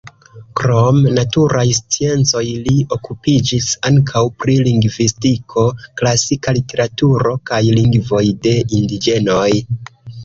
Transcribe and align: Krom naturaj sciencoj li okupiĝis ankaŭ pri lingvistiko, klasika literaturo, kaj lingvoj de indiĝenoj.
Krom 0.59 0.95
naturaj 1.17 1.65
sciencoj 1.79 2.41
li 2.67 2.73
okupiĝis 2.97 3.67
ankaŭ 3.89 4.23
pri 4.45 4.55
lingvistiko, 4.69 5.67
klasika 6.01 6.57
literaturo, 6.59 7.35
kaj 7.51 7.61
lingvoj 7.81 8.25
de 8.47 8.57
indiĝenoj. 8.81 9.49